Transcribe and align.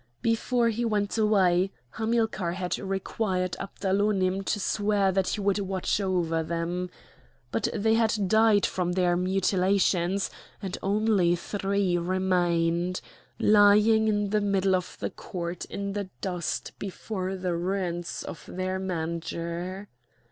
Before 0.23 0.69
he 0.69 0.83
went 0.83 1.15
away 1.19 1.69
Hamilcar 1.91 2.53
had 2.53 2.79
required 2.79 3.55
Abdalonim 3.59 4.41
to 4.45 4.59
swear 4.59 5.11
that 5.11 5.27
he 5.27 5.41
would 5.41 5.59
watch 5.59 6.01
over 6.01 6.41
them. 6.41 6.89
But 7.51 7.67
they 7.71 7.93
had 7.93 8.27
died 8.27 8.65
from 8.65 8.93
their 8.93 9.15
mutilations; 9.15 10.31
and 10.59 10.75
only 10.81 11.35
three 11.35 11.99
remained, 11.99 12.99
lying 13.39 14.07
in 14.07 14.31
the 14.31 14.41
middle 14.41 14.73
of 14.75 14.97
the 14.99 15.11
court 15.11 15.65
in 15.65 15.93
the 15.93 16.09
dust 16.19 16.71
before 16.79 17.35
the 17.35 17.55
ruins 17.55 18.23
of 18.23 18.43
their 18.47 18.79
manger. 18.79 19.87